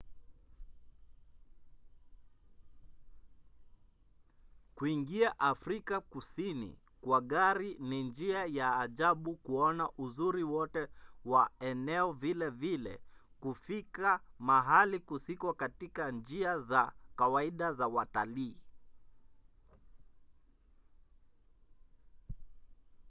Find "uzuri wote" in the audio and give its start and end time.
9.97-10.87